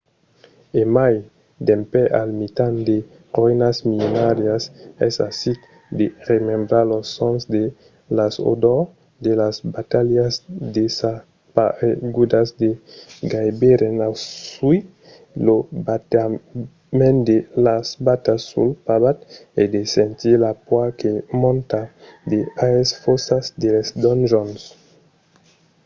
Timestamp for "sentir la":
19.95-20.53